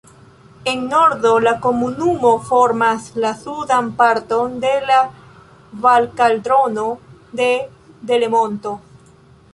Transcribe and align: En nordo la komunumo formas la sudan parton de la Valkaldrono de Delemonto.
En 0.69 0.79
nordo 0.93 1.33
la 1.47 1.51
komunumo 1.65 2.31
formas 2.47 3.05
la 3.25 3.33
sudan 3.43 3.91
parton 4.01 4.57
de 4.65 4.73
la 4.87 4.99
Valkaldrono 5.85 6.91
de 7.43 7.51
Delemonto. 8.13 8.77